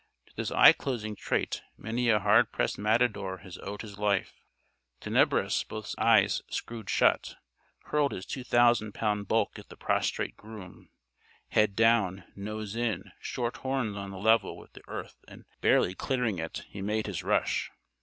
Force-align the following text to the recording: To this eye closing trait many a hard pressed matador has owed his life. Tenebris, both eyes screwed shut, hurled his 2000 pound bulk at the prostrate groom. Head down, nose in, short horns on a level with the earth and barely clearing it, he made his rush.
To 0.25 0.35
this 0.35 0.49
eye 0.49 0.71
closing 0.73 1.15
trait 1.15 1.61
many 1.77 2.09
a 2.09 2.17
hard 2.17 2.51
pressed 2.51 2.79
matador 2.79 3.37
has 3.43 3.59
owed 3.59 3.83
his 3.83 3.99
life. 3.99 4.33
Tenebris, 4.99 5.63
both 5.65 5.93
eyes 5.99 6.41
screwed 6.49 6.89
shut, 6.89 7.35
hurled 7.83 8.11
his 8.11 8.25
2000 8.25 8.93
pound 8.93 9.27
bulk 9.27 9.59
at 9.59 9.69
the 9.69 9.77
prostrate 9.77 10.35
groom. 10.35 10.89
Head 11.49 11.75
down, 11.75 12.23
nose 12.35 12.75
in, 12.75 13.11
short 13.21 13.57
horns 13.57 13.95
on 13.95 14.11
a 14.11 14.17
level 14.17 14.57
with 14.57 14.73
the 14.73 14.81
earth 14.87 15.23
and 15.27 15.45
barely 15.59 15.93
clearing 15.93 16.39
it, 16.39 16.63
he 16.69 16.81
made 16.81 17.05
his 17.05 17.21
rush. 17.23 17.69